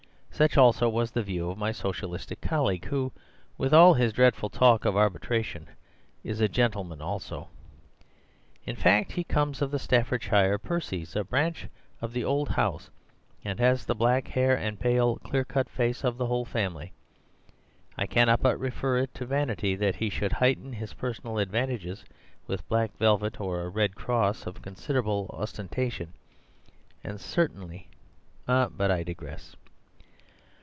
Such 0.33 0.57
also 0.57 0.89
was 0.89 1.11
the 1.11 1.21
view 1.21 1.51
of 1.51 1.59
my 1.59 1.71
Socialistic 1.71 2.41
colleague, 2.41 2.85
who 2.85 3.11
(with 3.59 3.75
all 3.75 3.93
his 3.93 4.11
dreadful 4.11 4.49
talk 4.49 4.85
of 4.85 4.97
arbitration) 4.97 5.67
is 6.23 6.41
a 6.41 6.49
gentleman 6.49 6.99
also. 6.99 7.47
In 8.65 8.75
fact, 8.75 9.11
he 9.11 9.23
comes 9.23 9.61
of 9.61 9.69
the 9.69 9.77
Staffordshire 9.77 10.57
Percys, 10.57 11.15
a 11.15 11.23
branch 11.23 11.67
of 12.01 12.11
the 12.11 12.23
old 12.23 12.49
house 12.49 12.89
and 13.45 13.59
has 13.59 13.85
the 13.85 13.93
black 13.93 14.29
hair 14.29 14.57
and 14.57 14.79
pale, 14.79 15.17
clear 15.17 15.45
cut 15.45 15.69
face 15.69 16.03
of 16.03 16.17
the 16.17 16.25
whole 16.25 16.45
family. 16.45 16.91
I 17.95 18.07
cannot 18.07 18.41
but 18.41 18.59
refer 18.59 18.97
it 18.97 19.13
to 19.15 19.27
vanity 19.27 19.75
that 19.75 19.97
he 19.97 20.09
should 20.09 20.31
heighten 20.31 20.73
his 20.73 20.95
personal 20.95 21.37
advantages 21.37 22.03
with 22.47 22.67
black 22.67 22.97
velvet 22.97 23.39
or 23.39 23.61
a 23.61 23.69
red 23.69 23.93
cross 23.93 24.47
of 24.47 24.63
considerable 24.63 25.29
ostentation, 25.37 26.13
and 27.03 27.21
certainly—but 27.21 28.89
I 28.91 29.03
digress. 29.03 29.55